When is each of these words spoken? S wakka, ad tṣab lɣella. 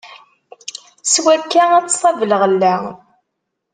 S 1.05 1.15
wakka, 1.23 1.63
ad 1.77 1.87
tṣab 1.89 2.19
lɣella. 2.31 2.75